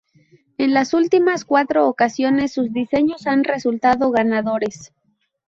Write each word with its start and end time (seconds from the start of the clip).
En 0.57 0.73
las 0.73 0.95
últimas 0.95 1.45
cuatro 1.45 1.87
ocasiones 1.87 2.53
sus 2.53 2.73
diseños 2.73 3.27
han 3.27 3.43
resultado 3.43 4.09
ganadores. 4.09 4.91